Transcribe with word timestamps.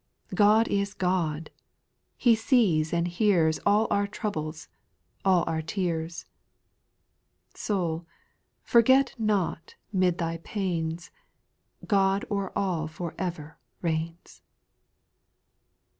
God 0.33 0.67
is 0.67 0.95
God; 0.95 1.51
He 2.17 2.33
sees 2.33 2.91
and 2.91 3.07
hears 3.07 3.59
All 3.67 3.85
our 3.91 4.07
troubles, 4.07 4.67
all 5.23 5.43
our 5.45 5.61
tears. 5.61 6.25
Soul, 7.53 8.07
forget 8.63 9.13
not 9.19 9.75
'mid 9.93 10.17
thy 10.17 10.37
pains, 10.37 11.11
God 11.85 12.25
o'er 12.31 12.51
all 12.57 12.87
for 12.87 13.13
ever 13.19 13.59
reigns 13.83 14.41
1 14.41 14.41
8. 14.41 14.41